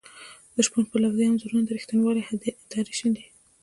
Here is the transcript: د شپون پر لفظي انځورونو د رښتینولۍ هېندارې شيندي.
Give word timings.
د 0.53 0.55
شپون 0.67 0.83
پر 0.89 0.97
لفظي 1.03 1.23
انځورونو 1.27 1.65
د 1.65 1.69
رښتینولۍ 1.77 2.21
هېندارې 2.29 2.93
شيندي. 2.99 3.25